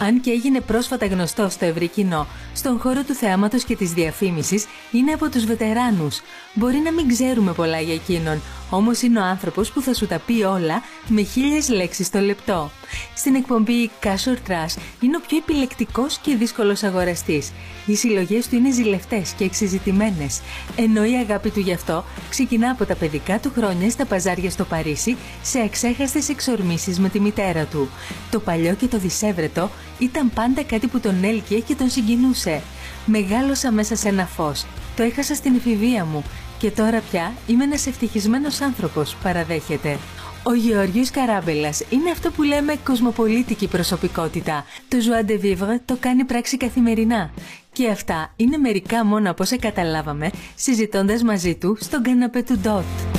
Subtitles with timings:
[0.00, 4.66] αν και έγινε πρόσφατα γνωστό στο ευρύ κοινό, στον χώρο του θεάματος και της διαφήμισης
[4.92, 6.20] είναι από τους βετεράνους.
[6.54, 8.40] Μπορεί να μην ξέρουμε πολλά για εκείνον,
[8.70, 12.70] όμως είναι ο άνθρωπος που θα σου τα πει όλα με χίλιες λέξεις το λεπτό.
[13.14, 17.52] Στην εκπομπή Cash or Trash είναι ο πιο επιλεκτικός και δύσκολος αγοραστής.
[17.86, 20.40] Οι συλλογές του είναι ζηλευτές και εξειζητημένες,
[20.76, 24.64] ενώ η αγάπη του γι' αυτό ξεκινά από τα παιδικά του χρόνια στα παζάρια στο
[24.64, 27.88] Παρίσι σε εξέχαστες εξορμήσεις με τη μητέρα του.
[28.30, 32.62] Το παλιό και το δισεύρετο ήταν πάντα κάτι που τον έλκυε και τον συγκινούσε.
[33.06, 34.66] Μεγάλωσα μέσα σε ένα φως.
[34.96, 36.24] Το έχασα στην εφηβεία μου
[36.58, 39.98] και τώρα πια είμαι ένας ευτυχισμένος άνθρωπος, παραδέχεται.
[40.42, 44.64] Ο Γεώργιος Καράμπελας είναι αυτό που λέμε κοσμοπολίτικη προσωπικότητα.
[44.88, 47.30] Το joie de vivre το κάνει πράξη καθημερινά.
[47.72, 53.09] Και αυτά είναι μερικά μόνο από όσα καταλάβαμε συζητώντας μαζί του στον καναπέ του Ντότ.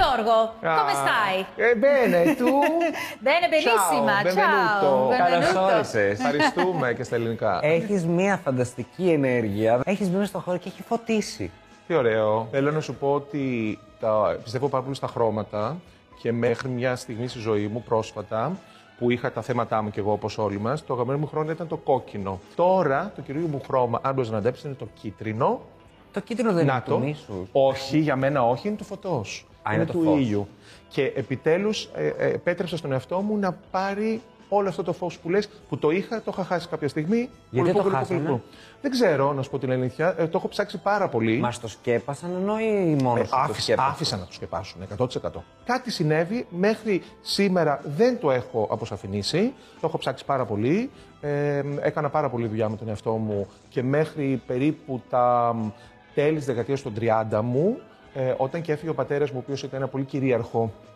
[0.00, 1.36] Giorgo, come stai?
[1.56, 2.60] Eh, bene, tu?
[3.18, 4.14] Bene, benissima.
[4.22, 5.08] Ciao, Ciao.
[5.08, 5.08] benvenuto.
[5.08, 5.74] benvenuto.
[5.74, 6.20] όρισες.
[6.20, 7.58] Ευχαριστούμε και στα ελληνικά.
[7.62, 9.80] Έχεις μια φανταστική ενέργεια.
[9.84, 11.50] Έχεις μπει στο χώρο και έχει φωτίσει.
[11.86, 12.48] Τι ωραίο.
[12.50, 15.76] Θέλω να σου πω ότι τα, πιστεύω πάρα πολύ στα χρώματα
[16.22, 18.52] και μέχρι μια στιγμή στη ζωή μου πρόσφατα
[18.98, 21.66] που είχα τα θέματά μου κι εγώ όπως όλοι μας, το αγαπημένο μου χρώμα ήταν
[21.68, 22.40] το κόκκινο.
[22.54, 25.60] Τώρα το κυρίω μου χρώμα, αν μπορείς να αντέψεις, είναι το κίτρινο.
[26.12, 26.98] Το κίτρινο δεν είναι Να του το.
[26.98, 27.46] μίσου.
[27.52, 29.46] Όχι, για μένα όχι, είναι του φωτός.
[29.62, 30.18] Α, είναι το του φως.
[30.20, 30.48] ήλιου.
[30.88, 34.20] Και επιτέλους ε, ε, επέτρεψα στον εαυτό μου να πάρει
[34.52, 37.16] όλο αυτό το φως που λες, που το είχα, το είχα χάσει κάποια στιγμή.
[37.50, 38.42] Γιατί Κουλουπού, το κουλουπού, χάσαμε; κουλουπού.
[38.80, 40.14] Δεν ξέρω, να σου πω την αλήθεια.
[40.18, 41.38] Ε, το έχω ψάξει πάρα πολύ.
[41.38, 44.80] Μας το σκέπασαν ενώ ή μόνος Ε, σου το άφησα, σκέπασαν; άφησα να το σκεπάσουν
[44.98, 45.42] 100%.
[45.64, 49.52] Κάτι συνέβη, μέχρι σήμερα δεν το έχω αποσαφηνίσει.
[49.80, 50.90] Το έχω ψάξει πάρα πολύ.
[51.20, 55.68] Ε, έκανα πάρα πολύ δουλειά με τον εαυτό μου και μέχρι περίπου τα μ,
[56.14, 57.78] τέλης της δεκαετίας των 30 μου,
[58.14, 60.89] ε, όταν και έφυγε ο πατέρας μου, ο οποίος ήταν ένα πολύ κυρίαρχο Πλάσμα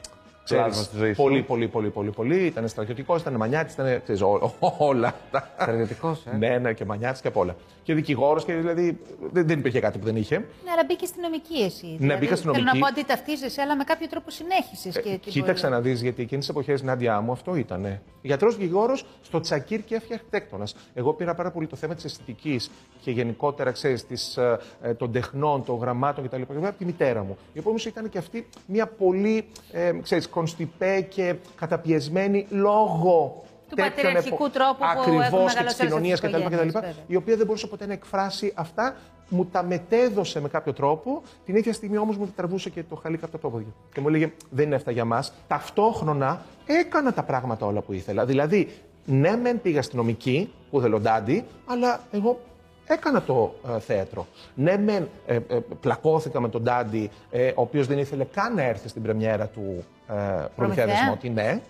[0.45, 1.23] Ξέρεις, στη ζωή σου.
[1.23, 2.45] πολύ, πολύ, πολύ, πολύ, πολύ.
[2.47, 5.15] Ήταν στρατιωτικός, ήταν μανιάτης, ήταν ξέρεις, ό- όλα.
[5.61, 6.37] Στρατιωτικός, ε.
[6.37, 7.57] Ναι, ναι, και μανιάτης και απ' όλα.
[7.83, 8.99] Και δικηγόρος και δηλαδή
[9.33, 10.39] δεν, δεν υπήρχε κάτι που δεν είχε.
[10.39, 11.97] Ναι, αλλά μπήκε στην νομική εσύ.
[11.99, 12.79] δηλαδή, μπήκα στην Θέλω νομική.
[12.79, 14.97] να πω ότι ταυτίζεσαι, αλλά με κάποιο τρόπο συνέχισες.
[14.97, 18.01] Ε, κοίταξε να δεις, γιατί εκείνες τις εποχές, Νάντια μου, αυτό ήταν.
[18.23, 20.77] Γιατρός δικηγόρος στο Τσακίρ και έφυγε αρχιτέκτονας.
[20.95, 22.71] Εγώ πήρα πάρα πολύ το θέμα της αισθητικής
[23.01, 24.37] και γενικότερα, ξέρεις,
[24.83, 26.41] ε, των τεχνών, των γραμμάτων κτλ.
[26.43, 27.37] από τη μητέρα μου.
[27.53, 33.43] Η οποία όμω ήταν και αυτή μια πολύ, ε, ξέρεις, κονστιπέ και καταπιεσμένη λόγω.
[33.69, 36.41] Του τέτοιων πατριαρχικού τρόπου που Ακριβώς, έχουμε και της μεγαλώσει όλες κοινωνίας τις κτλ.
[36.41, 36.79] οικογένειες, κτλ.
[36.79, 37.05] βέβαια.
[37.07, 38.97] Η οποία δεν μπορούσε ποτέ να εκφράσει αυτά.
[39.29, 41.23] Μου τα μετέδωσε με κάποιο τρόπο.
[41.45, 43.73] Την ίδια στιγμή όμως μου τραβούσε και το χαλί κάτω από τα πόδια.
[43.93, 45.33] Και μου έλεγε: Δεν είναι αυτά για μας.
[45.47, 48.25] Ταυτόχρονα έκανα τα πράγματα όλα που ήθελα.
[48.25, 48.69] Δηλαδή,
[49.05, 52.41] ναι, μεν πήγα στην νομική, που θέλω ντάντι, αλλά εγώ
[52.87, 54.27] έκανα το ε, θέατρο.
[54.55, 58.63] Ναι, μεν ε, ε, πλακώθηκα με τον Ντάντι, ε, ο οποίος δεν ήθελε καν να
[58.63, 60.87] έρθει στην πρεμιέρα του ε, Προμηθέα Προμηθέα.
[60.87, 61.31] Δεσμότη.
[61.31, 61.61] Ναι.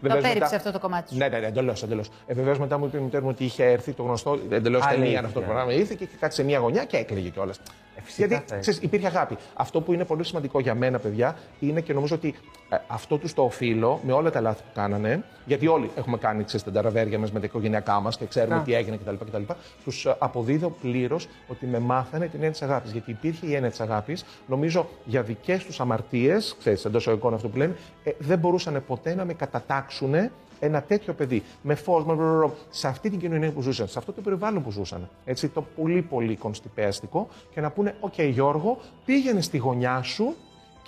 [0.00, 1.16] Το Βεβαίως απέρριψε μετά- αυτό το κομμάτι σου.
[1.16, 1.82] ναι, ναι, ναι, εντελώς.
[1.82, 2.08] Εντελώς.
[2.26, 5.02] Ε, Βεβαίως μετά μου είπε η μητέρα μου ότι είχε έρθει το γνωστό εντελώς Αλήθεια.
[5.04, 5.72] ταινία αυτό το πρόγραμμα.
[5.72, 7.60] Ήρθε και είχε κάτσει σε μία γωνιά και έκλαιγε κιόλας.
[7.98, 9.36] Ε, φυσικά Γιατί θα ξέρεις, υπήρχε αγάπη.
[9.54, 12.34] Αυτό που είναι πολύ σημαντικό για μένα, παιδιά, είναι και νομίζω ότι
[12.68, 15.24] ε, αυτό τους το οφείλω με όλα τα λάθη που κάνανε.
[15.44, 18.62] Γιατί όλοι έχουμε κάνει ξέρεις, τα νταραβέρια μας με τα οικογενειακά μας και ξέρουμε Να.
[18.62, 19.14] τι έγινε κτλ.
[19.24, 19.42] κτλ.
[19.84, 22.92] Τους αποδίδω πλήρως ότι με μάθανε την έννοια της αγάπης.
[22.92, 27.48] Γιατί υπήρχε η έννοια της αγάπης, νομίζω για δικές τους αμαρτίες, ξέρεις εντός εικόνα αυτό
[27.48, 30.14] που λένε, ε, δεν μπορούσαν ποτέ να με κατατάξουν
[30.60, 34.12] ένα τέτοιο παιδί με φως, με μπρρρρρ, σε αυτή την κοινωνία που ζούσαν, σε αυτό
[34.12, 35.08] το περιβάλλον που ζούσαν.
[35.24, 40.34] Έτσι, το πολύ πολύ κονστιπέαστικο και να πούνε: Οκ, Γιώργο, πήγαινε στη γωνιά σου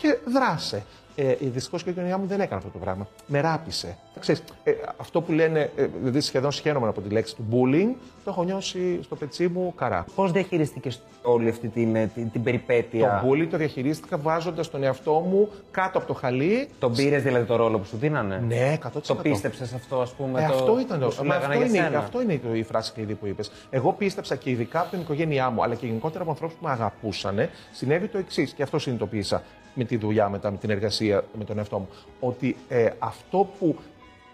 [0.01, 0.83] και δράσε.
[1.17, 3.09] Ε, Δυστυχώς και η κοινωνία μου δεν έκανε αυτό το πράγμα.
[3.27, 3.97] Με ράπησε.
[4.21, 7.95] Ξέρεις, ε, αυτό που λένε, ε, δηλαδή σχεδόν σχένομαι από τη λέξη του bullying,
[8.25, 10.05] το έχω νιώσει στο πετσί μου καρά.
[10.15, 10.91] Πώς διαχειριστήκε
[11.23, 15.49] όλη αυτή την, ε, την, την περιπέτεια; Το bullying το διαχειρίστηκα βάζοντας τον εαυτό μου
[15.71, 16.69] κάτω από το χαλί.
[16.79, 19.01] Τον πήρες δηλαδή το ρόλο που σου δίνανε; Ναι, 100%.
[19.07, 20.43] Το πίστεψες αυτό, ας πούμε.
[20.43, 21.11] Ε, το, αυτό ήταν που το.
[21.11, 23.51] σου Μα λέγανε αυτό, για είναι, σένα; αυτό είναι το- η φράση κλειδί που είπες.
[23.71, 26.71] Εγώ πίστεψα και ειδικά από την οικογένειά μου, αλλά και γενικότερα από ανθρώπους που με
[26.71, 28.53] αγαπούσαν, συνέβη το εξής.
[28.53, 29.43] Και αυτό συνειδητοποίησα
[29.75, 31.89] με τη δουλειά μετά, με την εργασία με τον εαυτό μου.
[32.21, 33.79] Ότι ε, αυτό που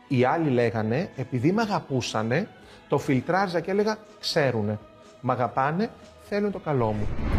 [0.08, 2.48] οι άλλοι λέγανε, επειδή με αγαπούσαν,
[2.88, 4.78] το φιλτράζα και έλεγα: Ξέρουνε.
[5.20, 5.90] Μ' αγαπάνε,
[6.22, 7.35] θέλουν το καλό μου.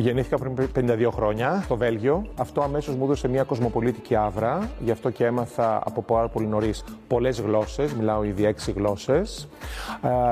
[0.00, 0.54] Γεννήθηκα πριν
[0.90, 2.26] 52 χρόνια στο Βέλγιο.
[2.36, 4.70] Αυτό αμέσως μου έδωσε μια κοσμοπολίτικη άβρα.
[4.84, 7.92] Γι' αυτό και έμαθα από πάρα πολύ νωρίς πολλές γλώσσες.
[7.92, 9.48] Μιλάω ήδη έξι γλώσσες.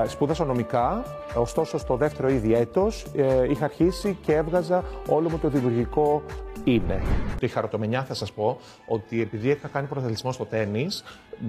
[0.07, 1.05] Σπούδασα νομικά.
[1.35, 6.23] Ωστόσο, στο δεύτερο ήδη έτος ε, είχα αρχίσει και έβγαζα όλο μου το δημιουργικό
[6.65, 7.03] είναι.
[7.41, 11.05] Το χαροτομενιά θα σας πω ότι επειδή είχα κάνει πρωταθλητισμό στο τέννις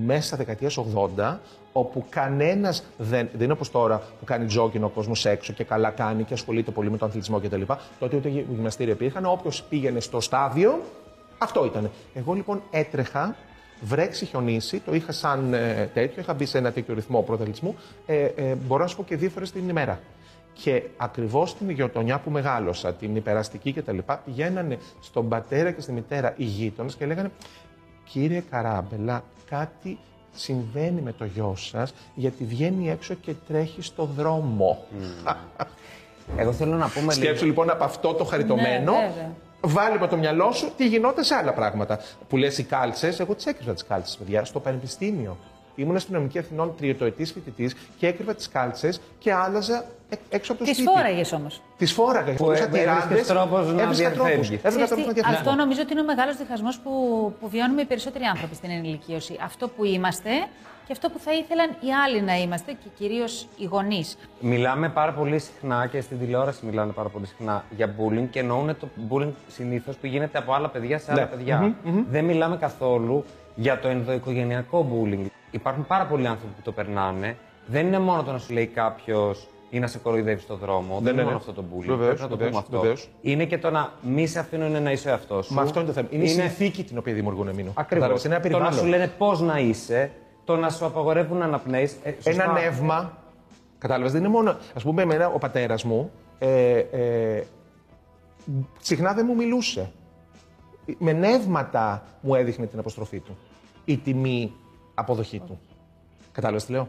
[0.05, 0.79] μέσα στα δεκαετίες
[1.17, 1.37] 80,
[1.71, 5.89] όπου κανένας δεν, δεν είναι όπως τώρα που κάνει τζόκινο ο κόσμος έξω και καλά
[5.89, 7.61] κάνει και ασχολείται πολύ με τον αθλητισμό κτλ.
[7.99, 10.81] Τότε ούτε γυμναστήρια υπήρχαν, όποιος πήγαινε στο στάδιο,
[11.37, 11.91] αυτό ήταν.
[12.13, 13.35] Εγώ λοιπόν έτρεχα
[13.81, 18.23] βρέξει, χιονίσει, το είχα σαν ε, τέτοιο, είχα μπει σε ένα τέτοιο ρυθμό πρωταθλητισμού, ε,
[18.23, 19.99] ε, μπορώ να σου πω και δύο φορές την ημέρα.
[20.63, 26.33] Και ακριβώς την γειτονιά που μεγάλωσα, την υπεραστική κτλ., πηγαίνανε στον πατέρα και στη μητέρα
[26.37, 27.31] οι γείτονες και λέγανε
[28.03, 29.97] Κύριε Καράμπελα, κάτι
[30.31, 34.85] συμβαίνει με το γιο σας, γιατί βγαίνει έξω και τρέχει στο δρόμο.
[36.37, 38.91] Εγώ θέλω να πούμε Σκέψου λοιπόν από αυτό το χαριτωμένο.
[38.91, 39.31] Ναι,
[39.61, 41.99] Βάλει με το μυαλό σου τι γινόταν σε άλλα πράγματα.
[42.29, 45.37] Που λες οι κάλτσες, εγώ τις έκρυβα τις κάλτσες, παιδιά, στο πανεπιστήμιο.
[45.79, 49.85] Ήμουν αστυνομική Αθηνών τριετοετής φοιτητής και έκρυβα τις κάλτσες και άλλαζα
[50.29, 50.91] έξω από το τις σπίτι.
[50.91, 51.61] Τι φόραγες όμως.
[51.77, 52.33] Τις φόραγα.
[52.33, 54.59] Που έβρισκες τρόπος να διαφεύγει.
[55.25, 56.91] Αυτό νομίζω ότι είναι ο μεγάλος διχασμός που,
[57.39, 59.37] που βιώνουμε οι περισσότεροι άνθρωποι στην ενηλικίωση.
[59.43, 60.29] Αυτό που είμαστε
[60.85, 64.17] και αυτό που θα ήθελαν οι άλλοι να είμαστε και κυρίως οι γονείς.
[64.39, 68.77] Μιλάμε πάρα πολύ συχνά και στην τηλεόραση μιλάνε πάρα πολύ συχνά για bullying και εννοούν
[68.79, 71.27] το bullying συνήθως που γίνεται από άλλα παιδιά σε άλλα Ναι.
[71.27, 71.75] παιδιά.
[72.09, 73.23] Δεν μιλάμε καθόλου
[73.55, 75.25] για το ενδοοικογενειακό bullying.
[75.51, 77.37] Υπάρχουν πάρα πολλοί άνθρωποι που το περνάνε.
[77.65, 80.99] Δεν είναι μόνο το να σου λέει κάποιος ή να σε κοροϊδεύει στον δρόμο.
[81.01, 81.35] δεν ναι, είναι μόνο ναι.
[81.35, 81.85] αυτό το bullying.
[81.85, 82.79] Βεβαίως, Πρέπει να το βεβαίως, πούμε αυτό.
[82.79, 83.09] βεβαίως.
[83.21, 85.53] Είναι και το να μη σε αφήνουν να είσαι αυτό σου.
[85.53, 86.07] Μα αυτό είναι το θέμα.
[86.11, 87.71] Είναι, η συνθήκη την οποία δημιουργούν μήνο.
[87.75, 88.23] Ακριβώς.
[88.23, 88.79] Είναι ένα Το να περιβάλλον.
[88.79, 90.11] σου λένε πώς να είσαι,
[90.43, 91.95] το να σου απαγορεύουν να αναπνέεις.
[92.23, 93.17] Ένα νεύμα.
[93.77, 94.49] Κατάλαβες, δεν είναι μόνο.
[94.49, 97.43] Α πούμε, εμένα ο πατέρας μου ε, ε,
[98.81, 99.91] συχνά δεν μου μιλούσε.
[100.97, 103.37] Με νεύματα μου έδειχνε την αποστροφή του.
[103.85, 104.53] Η τιμή
[104.99, 105.59] αποδοχή του.
[106.31, 106.87] Κατάλαβες τι λέω;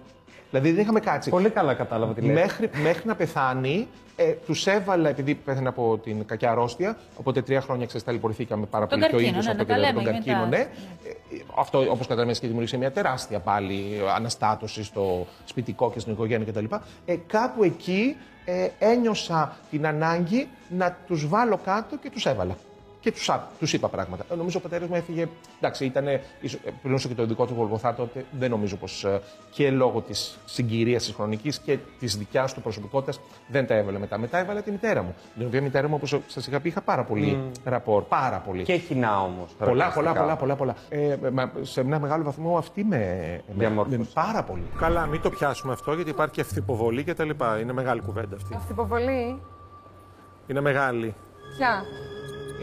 [0.51, 1.31] Δηλαδή δεν είχαμε κάτσει.
[1.31, 2.35] Πολύ καλά κατάλαβα τι λέει.
[2.35, 6.97] Μέχρι, μέχρι να πεθάνει, ε, τους έβαλα, επειδή πέθανε από την κακιά αρρώστια.
[7.17, 9.11] Οπότε τρία χρόνια ξέρεις, ταλαιπωρηθήκαμε πάρα Τον πολύ.
[9.11, 10.49] καρκίνο, και ο ναι, ίδιος να τα λέμε τον και καρκίνο, μετά.
[10.49, 10.63] ναι.
[10.63, 16.13] Ε, ε, Αυτό, όπως καταλαβαίνετε, και δημιούργησε μια τεράστια πάλι αναστάτωση στο σπιτικό και στην
[16.13, 16.65] οικογένεια κτλ.
[17.05, 22.57] Ε, κάπου εκεί ε, ένιωσα την ανάγκη να τους βάλω κάτω και τους έβαλα.
[23.01, 24.25] Και τους τους είπα πράγματα.
[24.33, 25.29] Ε, νομίζω ο πατέρας μου έφυγε.
[25.59, 26.07] Εντάξει, ήταν.
[26.83, 28.25] Πλήρωσε και το δικό του Γολγοθά τότε.
[28.39, 29.07] Δεν νομίζω πως
[29.51, 34.19] και λόγω της συγκυρίας της χρονικής και της δικιάς του προσωπικότητας δεν τα έβαλε μετά.
[34.19, 35.15] Μετά έβαλε τη μητέρα μου.
[35.37, 38.03] Την οποία μητέρα μου, όπως σας είχα πει, είχα πάρα πολύ ραπόρ.
[38.03, 38.63] Πάρα πολύ.
[38.63, 39.51] Και κοινά όμως.
[39.59, 40.75] Πολλά, πολλά, πολλά, πολλά, πολλά.
[40.89, 42.97] Ε, μα, σε ένα μεγάλο βαθμό αυτή με,
[43.49, 43.99] με, Διαμόρφωσε.
[43.99, 44.65] με πάρα πολύ.
[44.79, 47.59] Καλά, μην το πιάσουμε αυτό γιατί υπάρχει και αυθυποβολή και τα λοιπά.
[47.59, 48.55] Είναι μεγάλη κουβέντα αυτή.
[48.57, 49.41] Αυτοποβολή.
[50.47, 51.15] Είναι μεγάλη.
[51.57, 51.83] Ποια;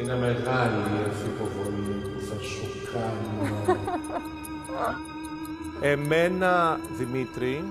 [0.02, 3.78] Είναι μεγάλη αυτή η υποβολή που θα σου κάνω.
[5.92, 7.64] Εμένα, Δημήτρη,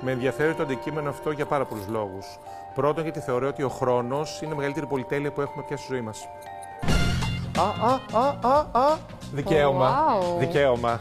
[0.00, 2.26] με ενδιαφέρει το αντικείμενο αυτό για πάρα πολλούς λόγους.
[2.74, 6.00] Πρώτον, γιατί θεωρώ ότι ο χρόνος είναι η μεγαλύτερη πολυτέλεια που έχουμε πια στη ζωή
[6.00, 6.28] μας.
[7.58, 8.96] Α, α, α, α, α.
[9.32, 9.94] Δικαίωμα.
[9.94, 10.38] Wow.
[10.38, 11.00] Δικαίωμα.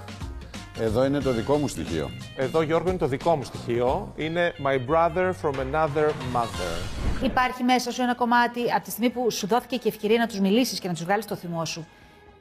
[0.80, 2.10] Εδώ είναι το δικό μου στοιχείο.
[2.36, 4.12] Εδώ, Γιώργο, είναι το δικό μου στοιχείο.
[4.16, 7.05] Είναι my brother from another mother.
[7.26, 10.40] Υπάρχει μέσα σου ένα κομμάτι, από τη στιγμή που σου δόθηκε και ευκαιρία να τους
[10.40, 11.88] μιλήσεις και να τους βγάλεις το θυμό σου,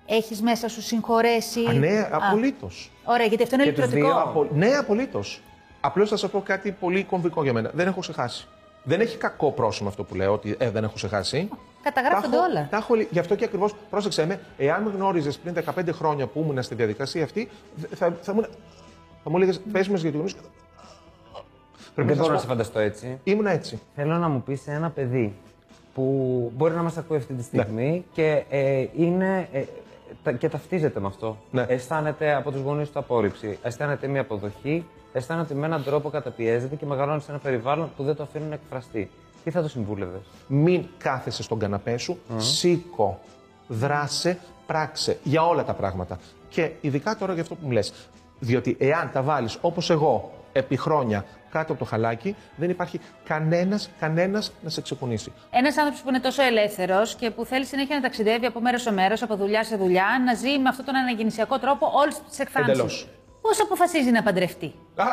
[0.07, 1.61] έχεις μέσα σου συγχωρέσει.
[1.69, 2.91] Α, ναι, Α, απολύτως.
[3.05, 4.13] Ωραία, γιατί αυτό είναι Και τους ηλεκτρωτικό.
[4.15, 5.41] δύο απο- Ναι, απολύτως.
[5.81, 7.71] Απλώς θα σα πω κάτι πολύ κομβικό για μένα.
[7.75, 8.47] Δεν έχω ξεχάσει.
[8.83, 11.49] Δεν έχει κακό πρόσημο αυτό που λέω, ότι ε, δεν έχω ξεχάσει.
[11.83, 12.67] Καταγράφονται Τα έχω- όλα.
[12.71, 16.27] Τα έχω, λυ- γι' αυτό και ακριβώς, πρόσεξε με, εάν με γνώριζες πριν 15 χρόνια
[16.27, 17.49] που ήμουν στη διαδικασία αυτή,
[17.95, 18.43] θα, θα, μου,
[19.25, 20.37] θα μου έλεγες, πες με για τη γνώμη σου.
[21.95, 23.19] Πρέπει Δεν να μπορώ να σας σε πω, φανταστώ έτσι.
[23.25, 23.81] ήμουν έτσι.
[23.95, 25.35] Θέλω να μου πεις ένα παιδί
[25.95, 29.63] που μπορεί να μας ακούει αυτή τη στιγμή και ε, είναι ε,
[30.23, 31.37] τα- και ταυτίζεται με αυτό.
[31.51, 31.65] Ναι.
[31.69, 36.77] Αισθάνεται από τους γονείς του απόρριψη, αισθάνεται μια αποδοχή, αισθάνεται ότι με έναν τρόπο καταπιέζεται
[36.77, 39.11] και μεγαλώνει σε ένα περιβάλλον που δεν το αφήνουν να εκφραστεί.
[39.45, 43.19] Τι θα το συμβούλευες; Μην κάθεσαι στον καναπέ σου, σήκω,
[43.69, 46.19] δράσε, πράξε για όλα τα πράγματα.
[46.49, 48.09] Και ειδικά τώρα για αυτό που μου λες.
[48.39, 51.25] Διότι εάν τα βάλεις όπως εγώ επί χρόνια
[51.55, 55.33] κάτω από το χαλάκι, δεν υπάρχει κανένας, κανένας να σε ξεκουνήσει.
[55.51, 58.93] Ένας άνθρωπος που είναι τόσο ελεύθερος και που θέλει συνέχεια να ταξιδεύει από μέρος σε
[58.93, 62.73] μέρος, από δουλειά σε δουλειά, να ζει με αυτόν τον αναγεννησιακό τρόπο όλε τι εκφάνσεις.
[62.73, 63.09] Εντελώς.
[63.41, 65.05] Πώς αποφασίζει να παντρευτεί; Α,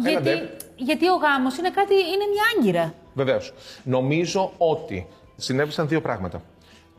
[0.00, 0.56] Γιατί, ελάτε.
[0.76, 2.94] γιατί ο γάμος είναι, κάτι, είναι μια άγκυρα.
[3.14, 3.52] Βεβαίως.
[3.84, 6.42] Νομίζω ότι συνέβησαν δύο πράγματα.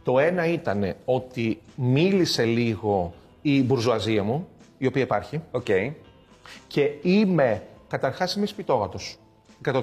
[0.03, 5.65] Το ένα ήταν ότι μίλησε λίγο η μπουρζουαζία μου, η οποία υπάρχει, Οκ.
[6.67, 9.17] και είμαι, καταρχάς είμαι σπιτόγατος.
[9.65, 9.81] 100%.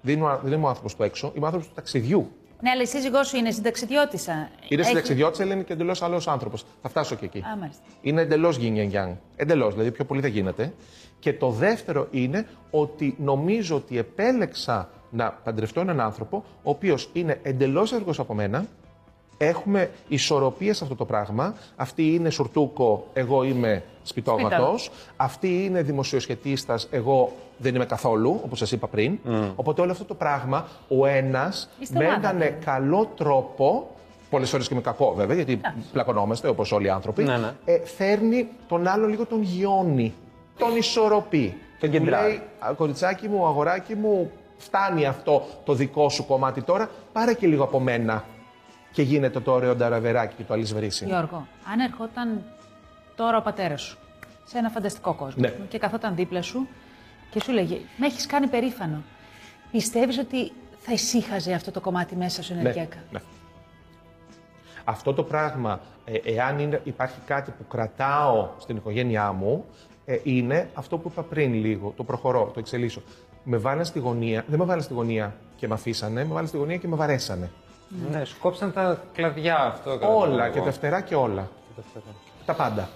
[0.00, 2.30] Δεν είμαι, δεν είμαι ο άνθρωπος του έξω, είμαι άνθρωπος του ταξιδιού.
[2.60, 4.32] Ναι, αλλά η σύζυγός σου είναι συνταξιδιώτησα.
[4.68, 6.64] Είναι Έχει- συνταξιδιώτη, αλλά είναι και εντελώς άλλος άνθρωπος.
[6.82, 7.38] Θα φτάσω και εκεί.
[7.38, 7.82] Α, μάλιστα.
[8.00, 9.14] Είναι εντελώς yin and yang.
[9.36, 10.74] Εντελώς, δηλαδή πιο πολύ δεν γίνεται.
[11.18, 17.40] Και το δεύτερο είναι ότι νομίζω ότι επέλεξα να παντρευτώ έναν άνθρωπο ο οποίος είναι
[17.42, 18.66] εντελώς έργος από μένα,
[19.38, 21.54] Έχουμε ισορροπία σε αυτό το πράγμα.
[21.76, 24.90] Αυτή είναι σουρτούκο, εγώ είμαι σπιτόγατος.
[25.16, 29.18] Αυτή είναι δημοσιοσχετίστας, εγώ δεν είμαι καθόλου, όπως σας είπα πριν.
[29.56, 32.46] Οπότε όλο αυτό το πράγμα, ο ένας Είστε με ομάδα, έναν ναι.
[32.64, 33.90] καλό τρόπο.
[34.30, 35.60] Πολλές φορές και με κακό, βέβαια, γιατί
[35.92, 37.22] πλακωνόμαστε όπως όλοι οι άνθρωποι.
[37.22, 37.52] Ναι, ναι.
[37.64, 40.14] Ε, φέρνει τον άλλο λίγο τον γιώνει.
[40.58, 41.54] Τον ισορροπεί.
[41.80, 42.28] Τον Του κεντράρει.
[42.28, 46.90] λέει, «Α, κοριτσάκι μου, αγοράκι μου, φτάνει αυτό το δικό σου κομμάτι τώρα.
[47.12, 48.24] Πάρε και λίγο από μένα.
[48.92, 51.04] Και γίνεται το ωραίο νταραβεράκι και το αλυσβρίσι.
[51.04, 52.42] Γιώργο, αν ερχόταν
[53.16, 53.98] τώρα ο πατέρας σου
[54.44, 55.48] σε ένα φανταστικό κόσμο Ναι.
[55.68, 56.68] και καθόταν δίπλα σου
[57.30, 59.02] και σου λέγε Με έχεις κάνει περήφανο.
[59.70, 63.20] Πιστεύεις ότι θα ησύχαζε αυτό το κομμάτι μέσα σου ενεργειακά; Ναι.
[64.84, 69.64] Αυτό το πράγμα, ε, εάν είναι, υπάρχει κάτι που κρατάω στην οικογένειά μου,
[70.04, 71.92] ε, είναι αυτό που είπα πριν λίγο.
[71.96, 73.02] Το προχωρώ, το εξελίσσω.
[73.44, 76.56] Με βάλαν στη γωνία, δεν με βάλαν στη γωνία και με αφήσανε, με βάλαν στη
[76.56, 77.50] γωνία και με βαρέσανε.
[78.10, 79.90] Ναι, σου κόψαν τα κλαδιά αυτό.
[79.90, 80.64] κατά Όλα τον και λόγο.
[80.70, 81.48] τα φτερά και όλα.
[82.46, 82.88] Τα πάντα.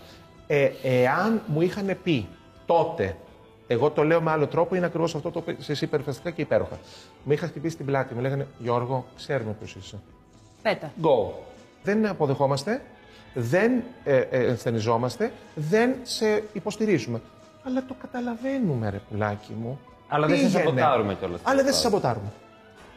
[0.46, 2.28] Ε, εάν μου είχαν πει
[2.66, 3.16] τότε,
[3.66, 6.78] εγώ το λέω με άλλο τρόπο, είναι ακριβώς αυτό το οποίο εσύ υπερφαστικά και υπέροχα.
[7.24, 9.98] Με είχα χτυπήσει την πλάτη, μου λέγανε Γιώργο, ξέρουμε ποιος είσαι.
[10.62, 10.92] Πέτα.
[11.02, 11.32] Go.
[11.82, 12.82] Δεν αποδεχόμαστε,
[13.34, 13.72] δεν
[14.04, 17.20] ε, ε, ενσθενιζόμαστε, δεν σε υποστηρίζουμε.
[17.66, 19.78] Αλλά το καταλαβαίνουμε, ρε πουλάκι μου.
[20.08, 20.64] Αλλά δεν σε Πήγαινε.
[20.64, 21.40] σαμποτάρουμε κιόλας.
[21.44, 22.32] Αλλά δεν σε σαμποτάρουμε.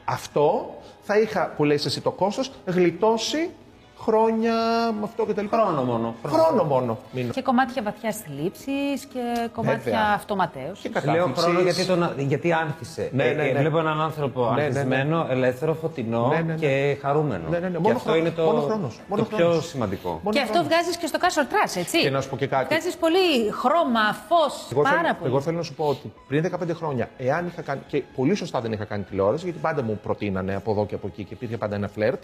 [0.06, 3.50] Αυτό θα είχα, που λες εσύ το κόστος, γλιτώσει
[4.00, 4.54] χρόνια
[4.92, 5.58] με αυτό και τα λοιπά.
[5.58, 6.16] Χρόνο μόνο.
[6.26, 6.98] Χρόνο μόνο.
[7.12, 7.30] Μην...
[7.32, 8.72] Και κομμάτια βαθιά λήψη
[9.14, 10.14] και κομμάτια Βέβαια.
[10.16, 10.82] αυτοματέωση.
[10.90, 11.44] Και Λέω κατάθλιψης.
[11.44, 13.10] χρόνο γιατί, τον, γιατί άνθησε.
[13.14, 13.60] Ναι, Ε, ναι, ε, ναι.
[13.60, 14.66] Βλέπω έναν άνθρωπο Ναι, ναι, ναι.
[14.66, 16.56] ανθισμένο, ελεύθερο, φωτεινό Ναι, ναι, ναι.
[16.60, 17.50] και χαρούμενο.
[17.50, 17.74] Ναι, ναι, ναι.
[17.76, 19.00] Και Μόνο αυτό χρόνο- είναι το, μόνο χρόνος.
[19.08, 19.68] Μόνο το πιο χρόνος.
[19.68, 20.10] σημαντικό.
[20.24, 20.68] Μόνο Και αυτό χρόνος.
[20.74, 22.00] βγάζεις και στο Castle Trash, έτσι.
[22.02, 22.66] Και να σου πω και κάτι.
[22.74, 24.68] Βγάζεις πολύ χρώμα, φως.
[24.72, 25.30] Εγώ Πάρα θέλω, πολύ.
[25.32, 27.82] εγώ θέλω να σου πω ότι πριν 15 χρόνια, εάν είχα κάνει.
[27.88, 31.08] και πολύ σωστά δεν είχα κάνει τηλεόραση, γιατί πάντα μου προτείνανε από εδώ και από
[31.08, 32.22] εκεί και υπήρχε πάντα ένα φλερτ,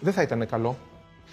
[0.00, 0.76] δεν θα ήταν καλό.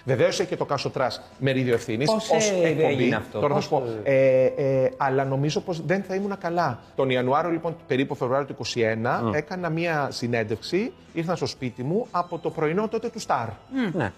[0.06, 2.12] Βεβαίως έχει και το Κάσο Τρας μερίδιο ευθύνης.
[2.12, 3.88] Πώς, ε, έγινε αυτό, Τώρα θα σου πώς, πω.
[4.04, 6.80] Ε, ε, αλλά νομίζω πως δεν θα ήμουν καλά.
[6.96, 10.94] Τον Ιανουάριο, λοιπόν, περίπου Φεβρουάριο του 2021, έκανα μία συνέντευξη.
[11.14, 13.48] Ήρθαν στο σπίτι μου από το πρωινό τότε του Σταρ.
[13.94, 14.12] Ναι.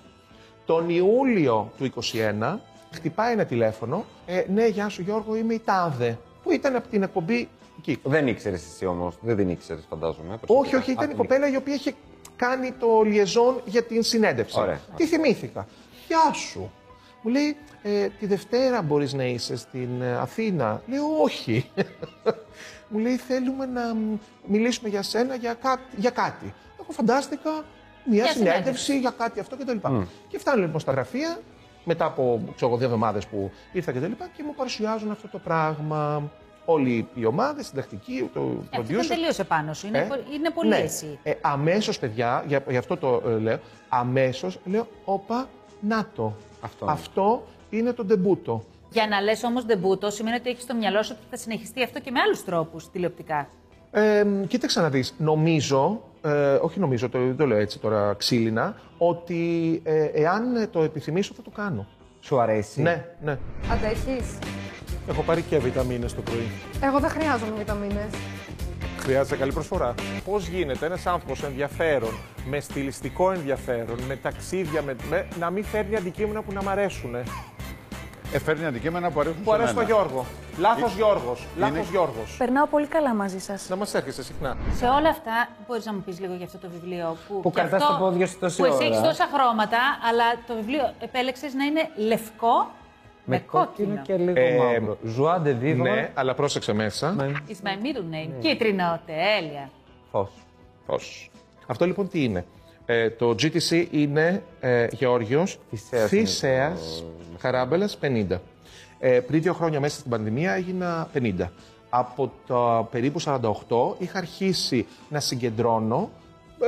[0.65, 1.91] Τον Ιούλιο του
[2.51, 2.60] 2021
[2.91, 4.06] χτυπάει ένα τηλέφωνο.
[4.25, 6.17] Ε, ναι, γεια σου Γιώργο, είμαι η Τάδε.
[6.44, 8.00] Που ήταν από την εκπομπή εκεί.
[8.03, 9.15] Δεν ήξερες εσύ όμως.
[9.22, 10.29] Δεν την ήξερες, φαντάζομαι.
[10.34, 10.77] Όχι, προσωπικά.
[10.77, 11.94] όχι, ήταν Α, η κοπέλα η οποία είχε
[12.38, 14.60] κάνει το liaison για την συνέντευξη.
[14.60, 14.79] Ωραία.
[14.96, 15.67] Τι θυμήθηκα.
[16.08, 16.72] Γεια σου.
[17.22, 20.82] Μου λέει, ε, τη Δευτέρα μπορείς να είσαι στην ε, Αθήνα.
[20.88, 21.72] Λέω, όχι.
[22.89, 26.53] Μου λέει, θέλουμε να μ, μιλήσουμε για σένα για, κά- για κάτι.
[26.82, 27.50] Εγώ φαντάστηκα
[28.06, 29.00] μια Για συνέντευξη συνέντευξη.
[29.00, 29.77] για κάτι αυτό κτλ.
[30.27, 31.39] Και φτάνω λοιπόν στα γραφεία,
[31.84, 34.06] μετά από ξέρω, εγώ, δύο εβδομάδες που ήρθα κτλ.
[34.12, 36.32] Και, και μου παρουσιάζουν αυτό το πράγμα.
[36.69, 39.07] Όλοι οι ομάδες, συντακτικοί, το Ε, Αυτό δεν producer.
[39.07, 39.88] τελείωσε πάνω σου.
[39.88, 40.75] Είναι, Ε, πο- είναι πολύ ναι.
[40.75, 41.19] εσύ.
[41.24, 43.59] Ε, αμέσως, παιδιά, για, γι' αυτό το ε, λέω,
[43.89, 45.47] αμέσως λέω, όπα,
[45.79, 46.33] να το.
[46.62, 46.86] Αυτό.
[46.86, 48.63] Αυτό είναι το ντεμπούτο.
[48.91, 52.00] Για να λες όμως ντεμπούτο, σημαίνει ότι έχεις στο μυαλό σου ότι θα συνεχιστεί αυτό
[52.00, 53.47] και με άλλους τρόπους τηλεοπτικά.
[53.91, 58.75] Ε, κοίταξε να δεις, νομίζω, ε, όχι νομίζω, το, δεν το λέω έτσι τώρα ξύλινα,
[58.97, 61.86] ότι ε, εάν το επιθυμήσω θα το κάνω.
[62.19, 63.38] Σου αρέσει; Ναι, ναι.
[63.71, 64.38] Αντέχεις.
[65.09, 66.51] Έχω πάρει και βιταμίνες το πρωί.
[66.81, 68.09] Εγώ δεν χρειάζομαι βιταμίνες.
[68.99, 69.93] Χρειάζεται καλή προσφορά.
[70.25, 72.13] Πώς γίνεται ένας άνθρωπος ενδιαφέρον,
[72.45, 77.15] με στιλιστικό ενδιαφέρον, με ταξίδια, με, με- να μην φέρνει αντικείμενα που να μ' αρέσουν.
[78.33, 79.95] Ε, φέρνει αντικείμενα που αρέσουν Που σε αρέσει τον μένα.
[79.95, 80.25] Γιώργο.
[80.57, 81.47] Λάθος Γιώργος.
[81.57, 82.35] Λάθος Είναι- Γιώργος.
[82.37, 83.69] Περνάω πολύ καλά μαζί σας.
[83.69, 84.57] Να μας έρχεσαι συχνά.
[84.75, 87.41] Σε όλα αυτά, μπορείς να μου πεις λίγο για αυτό το βιβλίο που.
[87.41, 88.85] Που και κρατάς αυτό- τα πόδια σου τόση Που εσύ ώρα.
[88.85, 89.77] έχεις τόσα χρώματα,
[90.09, 92.71] αλλά το βιβλίο επέλεξες να είναι λευκό
[93.29, 94.98] με, Με κόκκινο και λίγο Ε, μαύρο.
[95.03, 95.84] Joie de vivre.
[95.84, 97.15] Ναι, αλλά πρόσεξε μέσα.
[97.48, 98.31] It's my middle name.
[98.39, 99.69] Κίτρινο, τέλεια.
[100.12, 100.29] Φως.
[100.86, 101.29] Πώς.
[101.67, 102.46] Αυτό λοιπόν τι είναι;
[102.86, 107.03] Ε, το GTC είναι ε, Γεώργιος Θησέας Θησέας
[107.39, 108.38] Χαράμπελας 50.
[109.00, 111.34] Ε, πριν δύο χρόνια μέσα στην πανδημία έγινα 50.
[111.89, 113.41] Από το περίπου 48
[113.98, 116.10] είχα αρχίσει να συγκεντρώνω
[116.62, 116.65] ε,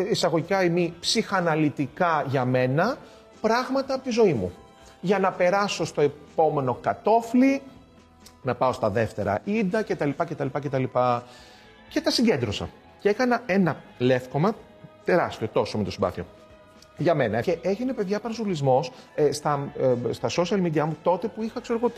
[0.00, 2.96] ε, εισαγωγικά ή μη ψυχαναλυτικά για μένα
[3.40, 4.52] πράγματα από τη ζωή μου.
[5.00, 7.62] Για να περάσω στο επόμενο κατόφλι,
[8.42, 10.10] να πάω στα δεύτερα ίντα κτλ.
[10.16, 10.84] κτλ, κτλ.
[11.88, 12.68] Και τα συγκέντρωσα.
[12.98, 14.54] Και έκανα ένα λεύκομα
[15.04, 16.26] τεράστιο, τόσο με το συμπάθειο.
[16.98, 17.40] Για μένα.
[17.40, 18.84] Και έγινε, παιδιά, παρασουλισμό
[19.14, 19.72] ε, στα,
[20.08, 21.92] ε, στα social media μου τότε που είχα, ξέρω εγώ,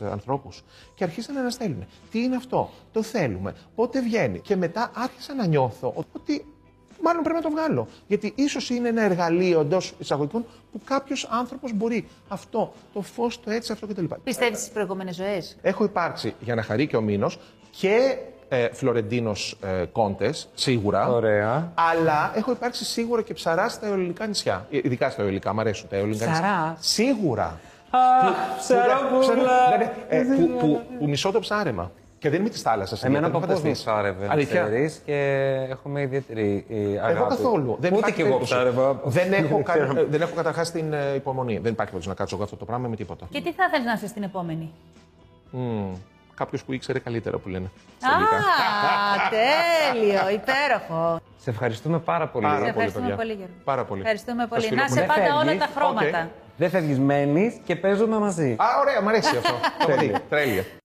[0.00, 0.64] 3.000 ανθρώπους.
[0.94, 1.86] Και αρχίσαν να στέλνουν.
[2.10, 6.44] Τι είναι αυτό, το θέλουμε, πότε βγαίνει; Και μετά άρχισα να νιώθω ότι
[7.02, 7.88] μάλλον πρέπει να το βγάλω.
[8.06, 13.50] Γιατί ίσως είναι ένα εργαλείο εντός εισαγωγικών που κάποιος άνθρωπος μπορεί αυτό, το φως, το
[13.50, 14.04] έτσι, αυτό κτλ.
[14.24, 17.38] Πιστεύεις στις προηγούμενες ζωές; Έχω υπάρξει για να χαρεί και ο Μήνος
[17.70, 18.16] και
[18.48, 21.08] ε, Φλωρεντίνος ε, Κόντες, σίγουρα.
[21.08, 21.72] Ωραία.
[21.74, 24.66] Αλλά έχω υπάρξει σίγουρα και ψαρά στα ελληνικά νησιά.
[24.70, 26.42] Ε, Ειδικά στα ελληνικά, μου αρέσουν τα ελληνικά νησιά.
[26.42, 27.58] Ψαράς; Σίγουρα.
[28.58, 29.68] ψαρόπουλα.
[29.70, 31.90] Ναι, ναι, ε, που, που, που μισώ το ψάρεμα.
[32.22, 33.04] Και δεν είμαι της θάλασσας.
[33.04, 35.14] Εμένα παππούς μου ψάρευε, Αλήθεια; ξέρεις, και
[35.70, 37.16] έχουμε ιδιαίτερη ε, αγάπη.
[37.16, 37.76] Εγώ καθόλου.
[37.80, 38.52] Δεν Ούτε υπάρχει και εγώ περίπτωση.
[38.54, 39.00] ψάρευα.
[39.04, 39.86] Δεν έχω, ξέρω.
[39.86, 41.52] καν- ε, δεν έχω καταρχάς την ε, υπομονή.
[41.52, 43.26] Δεν υπάρχει περίπτωση να κάτσω εγώ αυτό το πράγμα με τίποτα.
[43.30, 44.72] Και τι θα ήθελε να είσαι στην επόμενη;
[46.34, 47.70] Κάποιος που ήξερε καλύτερα που λένε.
[47.98, 48.36] στα Α, ελληνικά.
[49.36, 51.20] τέλειο, υπέροχο.
[51.38, 52.44] Σε ευχαριστούμε πάρα πολύ.
[52.44, 53.16] Πάρα Σε πολύ, ευχαριστούμε παιδιά.
[53.22, 53.54] πολύ, Γιώργο.
[53.64, 54.00] Πάρα πολύ.
[54.00, 54.62] Ευχαριστούμε πολύ.
[54.62, 54.94] Σας Να φιλώ.
[54.94, 55.60] σε Δεν πάντα όλα φεύγεις.
[55.64, 56.18] τα χρώματα.
[56.22, 56.30] Οκ.
[56.56, 58.50] Δεν φεύγεις, μένεις και παίζουμε μαζί.
[58.58, 59.54] Α, ωραία, μου αρέσει αυτό.
[59.78, 60.14] Το παιδί.
[60.28, 60.64] Τέλεια.